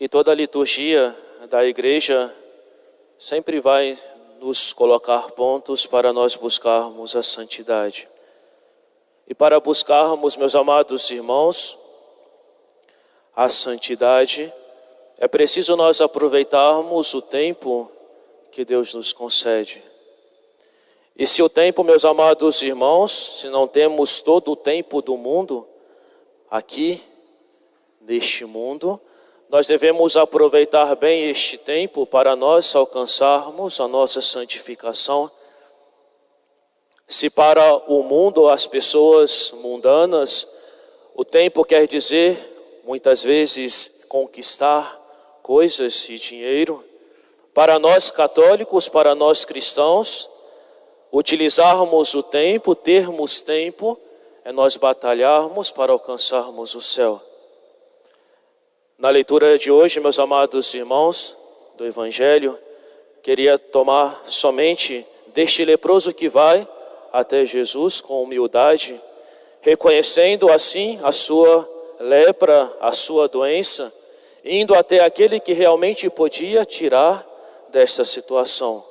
E 0.00 0.08
toda 0.08 0.32
a 0.32 0.34
liturgia 0.34 1.14
da 1.50 1.62
igreja 1.66 2.34
sempre 3.18 3.60
vai 3.60 3.98
nos 4.40 4.72
colocar 4.72 5.30
pontos 5.32 5.84
para 5.84 6.10
nós 6.10 6.34
buscarmos 6.34 7.14
a 7.14 7.22
santidade. 7.22 8.08
E 9.28 9.34
para 9.34 9.60
buscarmos, 9.60 10.38
meus 10.38 10.54
amados 10.54 11.10
irmãos, 11.10 11.76
a 13.36 13.50
santidade, 13.50 14.50
é 15.18 15.28
preciso 15.28 15.76
nós 15.76 16.00
aproveitarmos 16.00 17.12
o 17.12 17.20
tempo 17.20 17.92
que 18.50 18.64
Deus 18.64 18.94
nos 18.94 19.12
concede. 19.12 19.84
E 21.14 21.26
se 21.26 21.42
o 21.42 21.48
tempo, 21.50 21.84
meus 21.84 22.06
amados 22.06 22.62
irmãos, 22.62 23.12
se 23.12 23.50
não 23.50 23.68
temos 23.68 24.22
todo 24.22 24.52
o 24.52 24.56
tempo 24.56 25.02
do 25.02 25.18
mundo 25.18 25.68
aqui, 26.50 27.02
neste 28.00 28.46
mundo, 28.46 28.98
nós 29.50 29.66
devemos 29.66 30.16
aproveitar 30.16 30.94
bem 30.94 31.28
este 31.28 31.58
tempo 31.58 32.06
para 32.06 32.36
nós 32.36 32.72
alcançarmos 32.76 33.80
a 33.80 33.88
nossa 33.88 34.22
santificação. 34.22 35.28
Se 37.08 37.28
para 37.28 37.76
o 37.88 38.04
mundo, 38.04 38.48
as 38.48 38.68
pessoas 38.68 39.52
mundanas, 39.60 40.46
o 41.16 41.24
tempo 41.24 41.64
quer 41.64 41.88
dizer, 41.88 42.80
muitas 42.84 43.24
vezes, 43.24 44.04
conquistar 44.08 44.96
coisas 45.42 46.08
e 46.08 46.16
dinheiro, 46.16 46.84
para 47.52 47.76
nós 47.76 48.08
católicos, 48.08 48.88
para 48.88 49.16
nós 49.16 49.44
cristãos, 49.44 50.30
utilizarmos 51.12 52.14
o 52.14 52.22
tempo, 52.22 52.76
termos 52.76 53.42
tempo, 53.42 53.98
é 54.44 54.52
nós 54.52 54.76
batalharmos 54.76 55.72
para 55.72 55.90
alcançarmos 55.90 56.76
o 56.76 56.80
céu. 56.80 57.20
Na 59.00 59.08
leitura 59.08 59.56
de 59.56 59.70
hoje, 59.70 59.98
meus 59.98 60.18
amados 60.18 60.74
irmãos 60.74 61.34
do 61.74 61.86
Evangelho, 61.86 62.58
queria 63.22 63.58
tomar 63.58 64.22
somente 64.26 65.06
deste 65.28 65.64
leproso 65.64 66.12
que 66.12 66.28
vai 66.28 66.68
até 67.10 67.46
Jesus 67.46 68.02
com 68.02 68.22
humildade, 68.22 69.00
reconhecendo 69.62 70.52
assim 70.52 71.00
a 71.02 71.12
sua 71.12 71.66
lepra, 71.98 72.70
a 72.78 72.92
sua 72.92 73.26
doença, 73.26 73.90
indo 74.44 74.74
até 74.74 75.00
aquele 75.00 75.40
que 75.40 75.54
realmente 75.54 76.10
podia 76.10 76.62
tirar 76.66 77.26
desta 77.70 78.04
situação. 78.04 78.84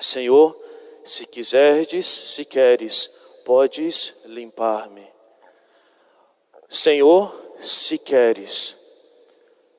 Senhor, 0.00 0.60
se 1.04 1.24
quiserdes, 1.24 2.04
se 2.04 2.44
queres, 2.44 3.08
podes 3.44 4.22
limpar-me. 4.24 5.06
Senhor, 6.68 7.32
se 7.60 7.96
queres, 7.96 8.82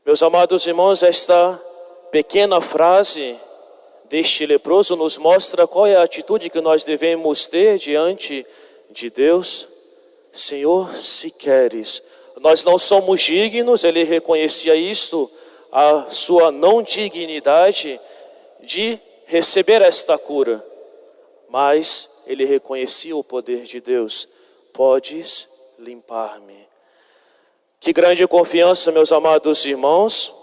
meus 0.05 0.21
amados 0.21 0.67
irmãos, 0.67 1.01
esta 1.01 1.59
pequena 2.11 2.61
frase 2.61 3.35
deste 4.07 4.45
leproso 4.45 4.95
nos 4.95 5.17
mostra 5.17 5.65
qual 5.65 5.87
é 5.87 5.95
a 5.95 6.03
atitude 6.03 6.47
que 6.47 6.61
nós 6.61 6.83
devemos 6.83 7.47
ter 7.47 7.79
diante 7.79 8.45
de 8.91 9.09
Deus. 9.09 9.67
Senhor, 10.31 10.95
se 10.95 11.31
queres, 11.31 12.03
nós 12.39 12.63
não 12.63 12.77
somos 12.77 13.19
dignos, 13.19 13.83
ele 13.83 14.03
reconhecia 14.03 14.75
isto, 14.75 15.29
a 15.71 16.05
sua 16.09 16.51
não 16.51 16.83
dignidade 16.83 17.99
de 18.61 18.99
receber 19.25 19.81
esta 19.81 20.19
cura, 20.19 20.63
mas 21.49 22.21
ele 22.27 22.45
reconhecia 22.45 23.15
o 23.15 23.23
poder 23.23 23.63
de 23.63 23.81
Deus. 23.81 24.27
Podes 24.71 25.49
limpar-me. 25.79 26.74
Que 27.85 27.93
grande 27.93 28.27
confiança, 28.27 28.91
meus 28.91 29.11
amados 29.11 29.63
irmãos, 29.63 30.33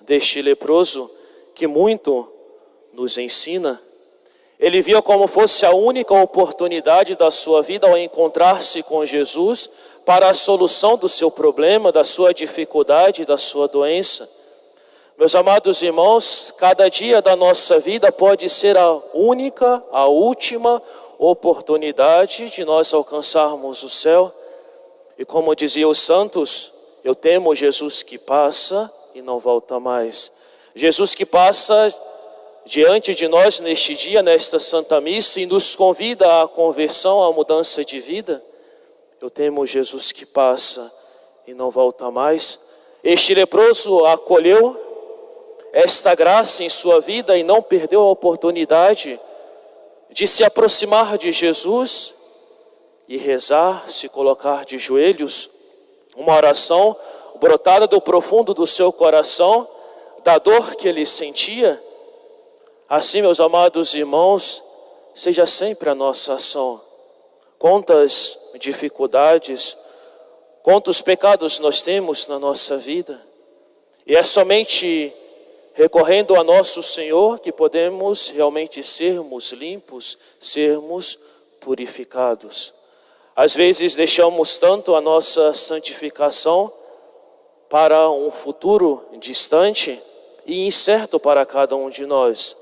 deste 0.00 0.42
leproso 0.42 1.08
que 1.54 1.68
muito 1.68 2.28
nos 2.92 3.16
ensina. 3.16 3.80
Ele 4.58 4.82
via 4.82 5.00
como 5.00 5.28
fosse 5.28 5.64
a 5.64 5.70
única 5.70 6.12
oportunidade 6.12 7.14
da 7.14 7.30
sua 7.30 7.62
vida 7.62 7.86
ao 7.86 7.96
encontrar-se 7.96 8.82
com 8.82 9.06
Jesus 9.06 9.70
para 10.04 10.28
a 10.28 10.34
solução 10.34 10.96
do 10.96 11.08
seu 11.08 11.30
problema, 11.30 11.92
da 11.92 12.02
sua 12.02 12.34
dificuldade, 12.34 13.24
da 13.24 13.38
sua 13.38 13.68
doença. 13.68 14.28
Meus 15.16 15.36
amados 15.36 15.80
irmãos, 15.80 16.52
cada 16.58 16.90
dia 16.90 17.22
da 17.22 17.36
nossa 17.36 17.78
vida 17.78 18.10
pode 18.10 18.50
ser 18.50 18.76
a 18.76 19.00
única, 19.12 19.80
a 19.92 20.06
última 20.06 20.82
oportunidade 21.20 22.50
de 22.50 22.64
nós 22.64 22.92
alcançarmos 22.92 23.84
o 23.84 23.88
céu. 23.88 24.34
E 25.18 25.24
como 25.24 25.54
dizia 25.54 25.88
os 25.88 25.98
santos, 25.98 26.72
eu 27.04 27.14
temo 27.14 27.54
Jesus 27.54 28.02
que 28.02 28.18
passa 28.18 28.92
e 29.14 29.22
não 29.22 29.38
volta 29.38 29.78
mais. 29.78 30.32
Jesus 30.74 31.14
que 31.14 31.24
passa 31.24 31.94
diante 32.64 33.14
de 33.14 33.28
nós 33.28 33.60
neste 33.60 33.94
dia, 33.94 34.22
nesta 34.22 34.58
Santa 34.58 35.00
Missa, 35.00 35.40
e 35.40 35.46
nos 35.46 35.76
convida 35.76 36.42
à 36.42 36.48
conversão, 36.48 37.22
à 37.22 37.30
mudança 37.30 37.84
de 37.84 38.00
vida. 38.00 38.42
Eu 39.20 39.30
temo 39.30 39.64
Jesus 39.64 40.10
que 40.12 40.26
passa 40.26 40.92
e 41.46 41.54
não 41.54 41.70
volta 41.70 42.10
mais. 42.10 42.58
Este 43.02 43.34
leproso 43.34 44.04
acolheu 44.06 44.80
esta 45.72 46.14
graça 46.14 46.64
em 46.64 46.68
sua 46.68 47.00
vida 47.00 47.36
e 47.36 47.42
não 47.42 47.60
perdeu 47.62 48.00
a 48.00 48.10
oportunidade 48.10 49.20
de 50.10 50.26
se 50.26 50.44
aproximar 50.44 51.18
de 51.18 51.32
Jesus 51.32 52.14
e 53.08 53.16
rezar, 53.16 53.90
se 53.90 54.08
colocar 54.08 54.64
de 54.64 54.78
joelhos, 54.78 55.50
uma 56.16 56.34
oração 56.34 56.96
brotada 57.40 57.86
do 57.86 58.00
profundo 58.00 58.54
do 58.54 58.66
seu 58.66 58.92
coração, 58.92 59.68
da 60.22 60.38
dor 60.38 60.74
que 60.76 60.88
ele 60.88 61.04
sentia. 61.04 61.82
Assim, 62.88 63.20
meus 63.20 63.40
amados 63.40 63.94
irmãos, 63.94 64.62
seja 65.14 65.46
sempre 65.46 65.90
a 65.90 65.94
nossa 65.94 66.34
ação. 66.34 66.80
Quantas 67.58 68.38
dificuldades, 68.58 69.76
quantos 70.62 71.02
pecados 71.02 71.60
nós 71.60 71.82
temos 71.82 72.26
na 72.26 72.38
nossa 72.38 72.76
vida. 72.76 73.20
E 74.06 74.14
é 74.14 74.22
somente 74.22 75.12
recorrendo 75.74 76.36
a 76.36 76.44
nosso 76.44 76.82
Senhor 76.82 77.40
que 77.40 77.50
podemos 77.50 78.28
realmente 78.28 78.82
sermos 78.82 79.52
limpos, 79.52 80.16
sermos 80.40 81.18
purificados. 81.60 82.72
Às 83.36 83.54
vezes 83.54 83.94
deixamos 83.94 84.58
tanto 84.58 84.94
a 84.94 85.00
nossa 85.00 85.52
santificação 85.54 86.72
para 87.68 88.08
um 88.10 88.30
futuro 88.30 89.04
distante 89.18 90.00
e 90.46 90.66
incerto 90.66 91.18
para 91.18 91.44
cada 91.44 91.74
um 91.74 91.90
de 91.90 92.06
nós. 92.06 92.56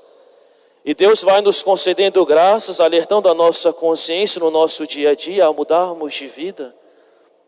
E 0.85 0.93
Deus 0.93 1.21
vai 1.21 1.39
nos 1.41 1.61
concedendo 1.61 2.25
graças, 2.25 2.81
alertando 2.81 3.29
a 3.29 3.33
nossa 3.33 3.71
consciência 3.71 4.39
no 4.39 4.49
nosso 4.49 4.85
dia 4.85 5.11
a 5.11 5.15
dia 5.15 5.45
a 5.45 5.53
mudarmos 5.53 6.13
de 6.13 6.27
vida. 6.27 6.75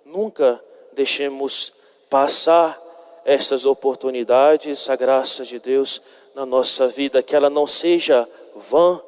Nunca 0.06 0.62
deixemos 0.94 1.74
passar 2.10 2.80
estas 3.26 3.66
oportunidades, 3.66 4.90
a 4.90 4.96
graça 4.96 5.44
de 5.44 5.60
Deus 5.60 6.02
na 6.36 6.46
nossa 6.46 6.88
vida, 6.88 7.24
que 7.24 7.36
ela 7.36 7.50
não 7.50 7.66
seja 7.66 8.30
vã, 8.56 9.02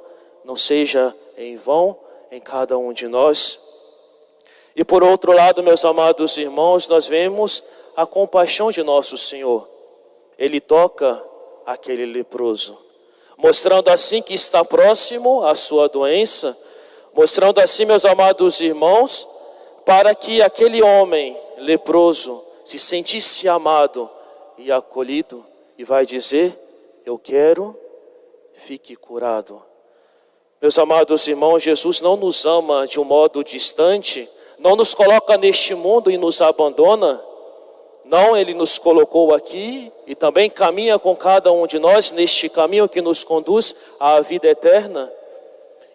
não 0.44 0.55
seja 0.55 1.16
em 1.38 1.55
vão 1.55 1.97
em 2.31 2.41
cada 2.41 2.78
um 2.78 2.91
de 2.91 3.07
nós. 3.07 3.59
E 4.77 4.85
por 4.85 5.03
outro 5.03 5.31
lado, 5.31 5.63
meus 5.63 5.83
amados 5.83 6.38
irmãos, 6.38 6.88
nós 6.88 7.07
vemos 7.07 7.63
a 7.95 8.05
compaixão 8.05 8.69
de 8.69 8.83
nosso 8.83 9.17
Senhor. 9.17 9.67
Ele 10.38 10.61
toca 10.61 11.19
aquele 11.65 12.05
leproso, 12.05 12.77
mostrando 13.35 13.89
assim 13.89 14.21
que 14.21 14.35
está 14.35 14.63
próximo 14.63 15.43
à 15.43 15.55
sua 15.55 15.89
doença, 15.89 16.55
mostrando 17.11 17.59
assim, 17.59 17.85
meus 17.85 18.05
amados 18.05 18.61
irmãos, 18.61 19.27
para 19.83 20.13
que 20.13 20.43
aquele 20.43 20.83
homem 20.83 21.35
leproso 21.57 22.39
se 22.63 22.77
sentisse 22.77 23.49
amado 23.49 24.07
e 24.59 24.72
acolhido 24.72 25.43
e 25.75 25.84
vai 25.84 26.05
dizer: 26.05 26.55
Eu 27.03 27.17
quero, 27.17 27.75
fique 28.53 28.96
curado. 28.96 29.59
Meus 30.61 30.78
amados 30.78 31.28
irmãos, 31.28 31.63
Jesus 31.63 31.99
não 31.99 32.16
nos 32.16 32.46
ama 32.46 32.85
de 32.85 32.99
um 32.99 33.03
modo 33.03 33.43
distante, 33.43 34.29
não 34.59 34.75
nos 34.75 34.93
coloca 34.93 35.37
neste 35.37 35.75
mundo 35.75 36.09
e 36.09 36.17
nos 36.17 36.41
abandona. 36.41 37.21
Não, 38.05 38.37
Ele 38.37 38.53
nos 38.53 38.77
colocou 38.77 39.33
aqui 39.33 39.91
e 40.05 40.15
também 40.15 40.49
caminha 40.49 40.97
com 40.97 41.15
cada 41.15 41.51
um 41.51 41.67
de 41.67 41.77
nós 41.77 42.11
neste 42.11 42.49
caminho 42.49 42.87
que 42.87 43.01
nos 43.01 43.23
conduz 43.23 43.75
à 43.99 44.19
vida 44.21 44.47
eterna. 44.47 45.11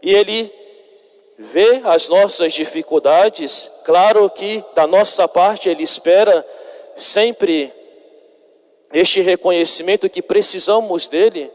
E 0.02 0.14
Ele 0.14 0.52
vê 1.38 1.80
as 1.84 2.08
nossas 2.08 2.52
dificuldades, 2.52 3.70
claro 3.84 4.28
que 4.30 4.62
da 4.74 4.86
nossa 4.86 5.26
parte 5.26 5.68
Ele 5.68 5.82
espera 5.82 6.46
sempre 6.94 7.72
este 8.92 9.20
reconhecimento 9.20 10.08
que 10.08 10.20
precisamos 10.20 11.08
dele 11.08 11.50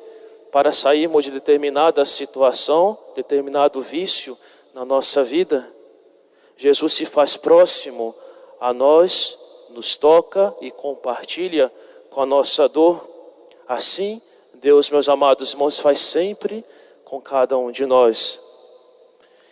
para 0.51 0.71
sairmos 0.71 1.23
de 1.23 1.31
determinada 1.31 2.03
situação, 2.03 2.97
determinado 3.15 3.79
vício 3.79 4.35
na 4.73 4.83
nossa 4.83 5.23
vida. 5.23 5.76
Jesus 6.57 6.93
se 6.93 7.05
faz 7.05 7.37
próximo 7.37 8.15
a 8.59 8.73
nós, 8.73 9.37
nos 9.69 9.95
toca 9.95 10.53
e 10.59 10.71
compartilha 10.71 11.71
com 12.09 12.21
a 12.21 12.25
nossa 12.25 12.67
dor, 12.67 13.07
assim 13.67 14.21
Deus, 14.55 14.89
meus 14.89 15.07
amados 15.07 15.53
irmãos, 15.53 15.79
faz 15.79 16.01
sempre 16.01 16.65
com 17.05 17.21
cada 17.21 17.57
um 17.57 17.71
de 17.71 17.85
nós. 17.85 18.39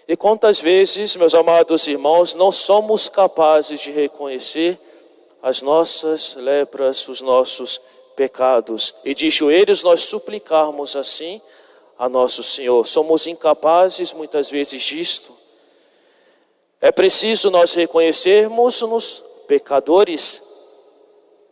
E 0.08 0.16
quantas 0.16 0.60
vezes, 0.60 1.16
meus 1.16 1.36
amados 1.36 1.88
irmãos, 1.88 2.34
não 2.34 2.52
somos 2.52 3.08
capazes 3.08 3.80
de 3.80 3.92
reconhecer 3.92 4.80
as 5.42 5.62
nossas 5.62 6.34
lepras, 6.36 7.08
os 7.08 7.22
nossos 7.22 7.80
pecados, 8.16 8.96
e 9.04 9.14
de 9.14 9.30
joelhos 9.30 9.84
nós 9.84 10.04
suplicarmos 10.04 10.96
assim 10.96 11.40
a 11.98 12.10
nosso 12.10 12.42
Senhor. 12.42 12.86
Somos 12.88 13.28
incapazes 13.28 14.12
muitas 14.12 14.50
vezes 14.50 14.82
disto. 14.82 15.32
É 16.86 16.92
preciso 16.92 17.50
nós 17.50 17.74
reconhecermos-nos 17.74 19.24
pecadores, 19.48 20.40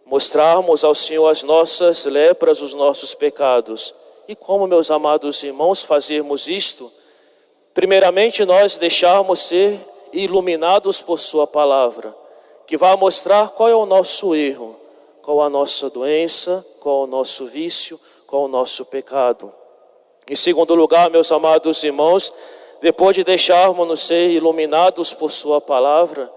mostrarmos 0.05 0.83
ao 0.83 0.93
Senhor 0.93 1.27
as 1.27 1.41
nossas 1.41 2.05
lepras, 2.05 2.61
os 2.61 2.75
nossos 2.75 3.15
pecados. 3.15 3.95
E 4.27 4.35
como, 4.35 4.67
meus 4.67 4.91
amados 4.91 5.41
irmãos, 5.41 5.81
fazermos 5.81 6.47
isto? 6.47 6.91
Primeiramente, 7.73 8.45
nós 8.45 8.77
deixarmos 8.77 9.39
ser 9.39 9.79
iluminados 10.13 11.01
por 11.01 11.17
Sua 11.17 11.47
palavra, 11.47 12.15
que 12.67 12.77
vai 12.77 12.95
mostrar 12.95 13.49
qual 13.49 13.67
é 13.67 13.75
o 13.75 13.87
nosso 13.87 14.35
erro, 14.35 14.75
qual 15.23 15.41
a 15.41 15.49
nossa 15.49 15.89
doença, 15.89 16.63
qual 16.79 17.05
o 17.05 17.07
nosso 17.07 17.47
vício, 17.47 17.99
qual 18.27 18.43
o 18.43 18.47
nosso 18.47 18.85
pecado. 18.85 19.51
Em 20.29 20.35
segundo 20.35 20.75
lugar, 20.75 21.09
meus 21.09 21.31
amados 21.31 21.83
irmãos, 21.83 22.31
depois 22.83 23.15
de 23.15 23.23
deixarmos-nos 23.23 24.05
ser 24.05 24.31
iluminados 24.31 25.13
por 25.13 25.31
Sua 25.31 25.61
palavra, 25.61 26.29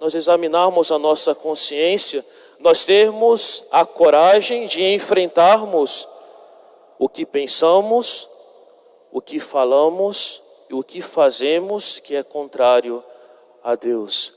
nós 0.00 0.14
examinarmos 0.14 0.92
a 0.92 0.98
nossa 0.98 1.34
consciência, 1.34 2.24
nós 2.60 2.84
termos 2.84 3.64
a 3.72 3.84
coragem 3.84 4.68
de 4.68 4.80
enfrentarmos 4.80 6.06
o 7.00 7.08
que 7.08 7.26
pensamos, 7.26 8.28
o 9.10 9.20
que 9.20 9.40
falamos 9.40 10.40
e 10.70 10.74
o 10.74 10.84
que 10.84 11.02
fazemos 11.02 11.98
que 11.98 12.14
é 12.14 12.22
contrário 12.22 13.02
a 13.64 13.74
Deus. 13.74 14.32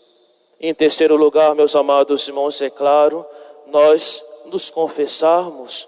Em 0.60 0.74
terceiro 0.74 1.16
lugar, 1.16 1.54
meus 1.54 1.76
amados 1.76 2.28
irmãos, 2.28 2.60
é 2.60 2.72
claro, 2.72 3.24
nós 3.68 4.26
nos 4.46 4.72
confessarmos. 4.72 5.88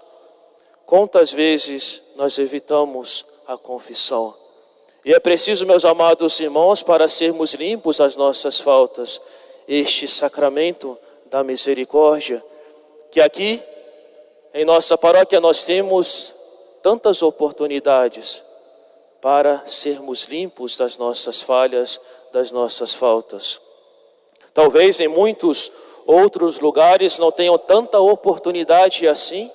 Quantas 0.86 1.32
vezes 1.32 2.00
nós 2.14 2.38
evitamos 2.38 3.24
a 3.48 3.56
confissão? 3.56 4.43
E 5.04 5.12
é 5.12 5.18
preciso, 5.18 5.66
meus 5.66 5.84
amados 5.84 6.40
irmãos, 6.40 6.82
para 6.82 7.06
sermos 7.08 7.52
limpos 7.52 7.98
das 7.98 8.16
nossas 8.16 8.58
faltas, 8.58 9.20
este 9.68 10.08
sacramento 10.08 10.98
da 11.26 11.44
misericórdia, 11.44 12.42
que 13.10 13.20
aqui 13.20 13.62
em 14.54 14.64
nossa 14.64 14.96
paróquia 14.96 15.40
nós 15.40 15.64
temos 15.64 16.34
tantas 16.82 17.22
oportunidades 17.22 18.44
para 19.20 19.62
sermos 19.66 20.24
limpos 20.24 20.78
das 20.78 20.96
nossas 20.96 21.42
falhas, 21.42 22.00
das 22.32 22.52
nossas 22.52 22.94
faltas. 22.94 23.60
Talvez 24.54 25.00
em 25.00 25.08
muitos 25.08 25.70
outros 26.06 26.60
lugares 26.60 27.18
não 27.18 27.32
tenham 27.32 27.58
tanta 27.58 27.98
oportunidade 27.98 29.06
assim. 29.08 29.50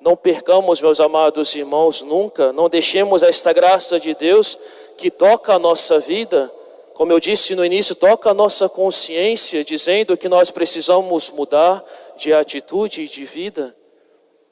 Não 0.00 0.16
percamos, 0.16 0.80
meus 0.80 0.98
amados 0.98 1.54
irmãos, 1.54 2.00
nunca, 2.00 2.52
não 2.52 2.68
deixemos 2.68 3.22
esta 3.22 3.52
graça 3.52 4.00
de 4.00 4.14
Deus 4.14 4.58
que 4.96 5.10
toca 5.10 5.54
a 5.54 5.58
nossa 5.58 5.98
vida, 5.98 6.50
como 6.94 7.12
eu 7.12 7.20
disse 7.20 7.54
no 7.54 7.64
início, 7.64 7.94
toca 7.94 8.30
a 8.30 8.34
nossa 8.34 8.68
consciência, 8.68 9.64
dizendo 9.64 10.16
que 10.16 10.28
nós 10.28 10.50
precisamos 10.50 11.30
mudar 11.30 11.84
de 12.16 12.32
atitude 12.32 13.02
e 13.02 13.08
de 13.08 13.24
vida. 13.24 13.74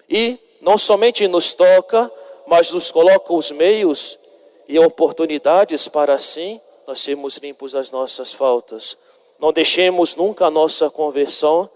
E 0.08 0.38
não 0.60 0.78
somente 0.78 1.26
nos 1.28 1.54
toca, 1.54 2.10
mas 2.46 2.72
nos 2.72 2.90
coloca 2.90 3.32
os 3.32 3.50
meios 3.50 4.18
e 4.66 4.78
oportunidades 4.78 5.88
para 5.88 6.14
assim 6.14 6.60
nós 6.86 7.00
sermos 7.00 7.36
limpos 7.36 7.72
das 7.72 7.90
nossas 7.90 8.32
faltas. 8.32 8.96
Não 9.38 9.52
deixemos 9.52 10.16
nunca 10.16 10.46
a 10.46 10.50
nossa 10.50 10.88
conversão 10.88 11.70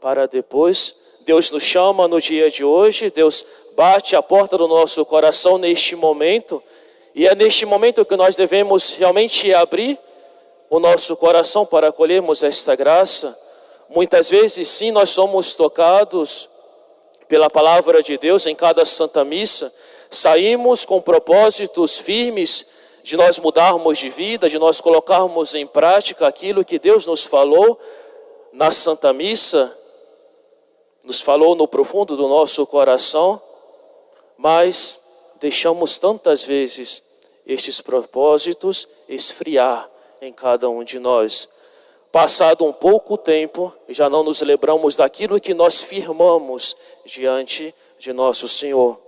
para 0.00 0.26
depois. 0.26 0.94
Deus 1.30 1.48
nos 1.52 1.62
chama 1.62 2.08
no 2.08 2.20
dia 2.20 2.50
de 2.50 2.64
hoje, 2.64 3.08
Deus 3.08 3.46
bate 3.76 4.16
a 4.16 4.22
porta 4.22 4.58
do 4.58 4.66
nosso 4.66 5.04
coração 5.04 5.58
neste 5.58 5.94
momento, 5.94 6.60
e 7.14 7.24
é 7.24 7.36
neste 7.36 7.64
momento 7.64 8.04
que 8.04 8.16
nós 8.16 8.34
devemos 8.34 8.94
realmente 8.94 9.54
abrir 9.54 9.96
o 10.68 10.80
nosso 10.80 11.14
coração 11.14 11.64
para 11.64 11.90
acolhermos 11.90 12.42
esta 12.42 12.74
graça. 12.74 13.38
Muitas 13.88 14.28
vezes, 14.28 14.68
sim, 14.68 14.90
nós 14.90 15.10
somos 15.10 15.54
tocados 15.54 16.50
pela 17.28 17.48
palavra 17.48 18.02
de 18.02 18.18
Deus 18.18 18.44
em 18.48 18.54
cada 18.56 18.84
Santa 18.84 19.24
Missa, 19.24 19.72
saímos 20.10 20.84
com 20.84 21.00
propósitos 21.00 21.96
firmes 21.96 22.66
de 23.04 23.16
nós 23.16 23.38
mudarmos 23.38 23.98
de 23.98 24.08
vida, 24.08 24.50
de 24.50 24.58
nós 24.58 24.80
colocarmos 24.80 25.54
em 25.54 25.64
prática 25.64 26.26
aquilo 26.26 26.64
que 26.64 26.76
Deus 26.76 27.06
nos 27.06 27.24
falou 27.24 27.78
na 28.52 28.72
Santa 28.72 29.12
Missa, 29.12 29.76
nos 31.04 31.20
falou 31.20 31.54
no 31.54 31.66
profundo 31.66 32.16
do 32.16 32.28
nosso 32.28 32.66
coração, 32.66 33.40
mas 34.36 35.00
deixamos 35.40 35.98
tantas 35.98 36.44
vezes 36.44 37.02
estes 37.46 37.80
propósitos 37.80 38.86
esfriar 39.08 39.90
em 40.20 40.32
cada 40.32 40.68
um 40.68 40.84
de 40.84 40.98
nós. 40.98 41.48
Passado 42.12 42.64
um 42.64 42.72
pouco 42.72 43.16
tempo, 43.16 43.72
já 43.88 44.10
não 44.10 44.22
nos 44.22 44.42
lembramos 44.42 44.96
daquilo 44.96 45.40
que 45.40 45.54
nós 45.54 45.80
firmamos 45.80 46.76
diante 47.04 47.74
de 47.98 48.12
nosso 48.12 48.48
Senhor. 48.48 49.00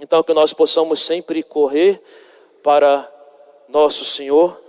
Então, 0.00 0.22
que 0.22 0.32
nós 0.32 0.52
possamos 0.52 1.02
sempre 1.02 1.42
correr 1.42 2.00
para 2.62 3.10
nosso 3.68 4.04
Senhor, 4.04 4.60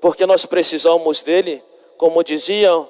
porque 0.00 0.26
nós 0.26 0.46
precisamos 0.46 1.22
dele, 1.22 1.62
como 1.96 2.24
diziam 2.24 2.88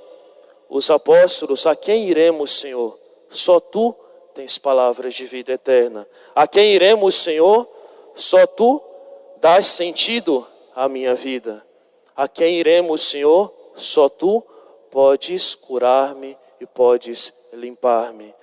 os 0.68 0.90
apóstolos: 0.90 1.66
a 1.66 1.76
quem 1.76 2.08
iremos, 2.08 2.52
Senhor? 2.52 3.01
Só 3.32 3.58
tu 3.58 3.94
tens 4.34 4.58
palavras 4.58 5.14
de 5.14 5.24
vida 5.24 5.52
eterna. 5.52 6.06
A 6.34 6.46
quem 6.46 6.74
iremos, 6.74 7.14
Senhor? 7.16 7.66
Só 8.14 8.46
tu 8.46 8.80
dás 9.40 9.66
sentido 9.66 10.46
à 10.74 10.88
minha 10.88 11.14
vida. 11.14 11.64
A 12.14 12.28
quem 12.28 12.60
iremos, 12.60 13.02
Senhor? 13.02 13.52
Só 13.74 14.08
tu 14.08 14.42
podes 14.90 15.54
curar-me 15.54 16.36
e 16.60 16.66
podes 16.66 17.32
limpar-me. 17.52 18.34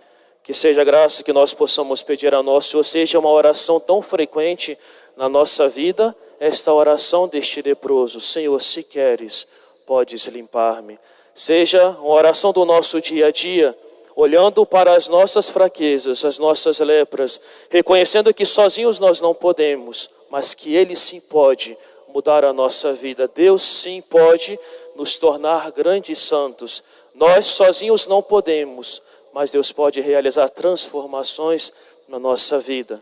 Que 0.44 0.53
seja 0.53 0.83
graça 0.83 1.23
que 1.23 1.31
nós 1.31 1.54
possamos 1.54 2.02
pedir 2.02 2.33
a 2.33 2.42
nós, 2.42 2.73
ou 2.73 2.83
seja 2.83 3.19
uma 3.19 3.30
oração 3.30 3.80
tão 3.80 4.02
frequente 4.02 4.78
na 5.16 5.30
nossa 5.30 5.69
vida, 5.69 6.16
esta 6.40 6.73
oração 6.73 7.28
deste 7.28 7.61
leproso: 7.61 8.19
Senhor, 8.19 8.59
se 8.61 8.81
queres, 8.81 9.47
podes 9.85 10.25
limpar-me. 10.28 10.97
Seja 11.35 11.90
uma 11.90 12.16
oração 12.16 12.52
do 12.52 12.66
nosso 12.66 12.99
dia 12.99 13.28
a 13.28 13.31
dia, 13.31 13.78
olhando 14.19 14.66
para 14.66 14.97
as 14.97 15.07
nossas 15.07 15.49
fraquezas, 15.49 16.26
as 16.26 16.38
nossas 16.40 16.80
lepras, 16.81 17.40
reconhecendo 17.69 18.33
que 18.33 18.45
sozinhos 18.45 18.99
nós 18.99 19.21
não 19.21 19.33
podemos, 19.33 20.09
mas 20.30 20.54
que 20.54 20.76
Ele 20.76 20.94
sim 20.94 21.21
pode 21.21 21.78
mudar 22.14 22.44
a 22.44 22.52
nossa 22.52 22.92
vida. 22.92 23.30
Deus 23.33 23.64
sim 23.64 24.02
pode 24.02 24.59
nos 24.94 25.18
tornar 25.18 25.71
grandes 25.71 26.19
santos. 26.19 26.83
Nós 27.16 27.45
sozinhos 27.45 28.07
não 28.07 28.21
podemos, 28.21 29.02
mas 29.31 29.52
Deus 29.52 29.71
pode 29.71 30.02
realizar 30.02 30.49
transformações 30.49 31.71
na 32.09 32.19
nossa 32.19 32.59
vida. 32.59 33.02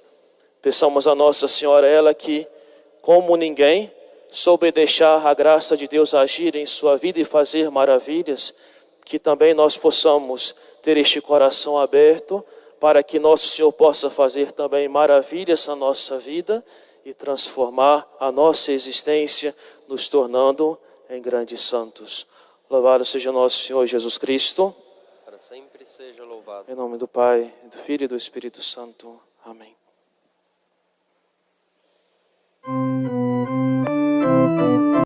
Peçamos 0.61 1.07
a 1.07 1.15
Nossa 1.15 1.47
Senhora, 1.47 1.87
ela 1.87 2.13
que, 2.13 2.45
como 3.01 3.35
ninguém, 3.35 3.91
soube 4.29 4.71
deixar 4.71 5.25
a 5.25 5.33
graça 5.33 5.75
de 5.75 5.87
Deus 5.87 6.13
agir 6.13 6.55
em 6.55 6.65
sua 6.67 6.95
vida 6.95 7.19
e 7.19 7.23
fazer 7.23 7.71
maravilhas, 7.71 8.53
que 9.03 9.17
também 9.17 9.55
nós 9.55 9.77
possamos 9.77 10.53
ter 10.87 10.95
este 10.95 11.19
coração 11.19 11.77
aberto 11.77 12.41
para 12.79 13.03
que 13.03 13.19
nosso 13.19 13.49
Senhor 13.49 13.73
possa 13.73 14.09
fazer 14.09 14.53
também 14.53 14.87
maravilhas 14.87 15.67
na 15.67 15.75
nossa 15.75 16.17
vida 16.17 16.63
e 17.03 17.13
transformar 17.13 18.07
a 18.17 18.31
nossa 18.31 18.71
existência, 18.71 19.53
nos 19.85 20.07
tornando 20.07 20.79
em 21.09 21.21
grandes 21.21 21.61
santos. 21.61 22.25
Louvado 22.69 23.03
seja 23.03 23.33
nosso 23.33 23.57
Senhor 23.65 23.85
Jesus 23.85 24.17
Cristo 24.17 24.73
para 25.25 25.37
sempre 25.37 25.85
seja 25.85 26.23
louvado. 26.23 26.71
Em 26.71 26.75
nome 26.75 26.97
do 26.97 27.05
Pai, 27.05 27.53
do 27.69 27.77
Filho 27.79 28.05
e 28.05 28.07
do 28.07 28.15
Espírito 28.15 28.61
Santo. 28.61 29.19
Amém. 29.43 29.75